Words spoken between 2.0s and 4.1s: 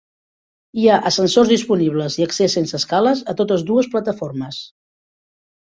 i accés sense escales a totes dues